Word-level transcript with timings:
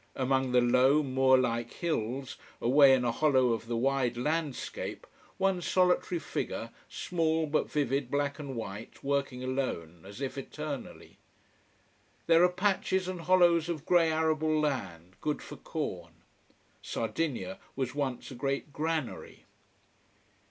Among 0.15 0.51
the 0.51 0.61
low, 0.61 1.03
moor 1.03 1.37
like 1.37 1.73
hills, 1.73 2.35
away 2.59 2.95
in 2.95 3.05
a 3.05 3.11
hollow 3.11 3.49
of 3.53 3.67
the 3.67 3.77
wide 3.77 4.17
landscape 4.17 5.05
one 5.37 5.61
solitary 5.61 6.17
figure, 6.17 6.71
small 6.89 7.45
but 7.45 7.69
vivid 7.69 8.09
black 8.09 8.39
and 8.39 8.55
white, 8.55 9.03
working 9.03 9.43
alone, 9.43 10.01
as 10.03 10.19
if 10.19 10.39
eternally. 10.39 11.19
There 12.25 12.43
are 12.43 12.49
patches 12.49 13.07
and 13.07 13.21
hollows 13.21 13.69
of 13.69 13.85
grey 13.85 14.11
arable 14.11 14.59
land, 14.59 15.17
good 15.21 15.39
for 15.43 15.57
corn. 15.57 16.13
Sardinia 16.81 17.59
was 17.75 17.93
once 17.93 18.31
a 18.31 18.33
great 18.33 18.73
granary. 18.73 19.45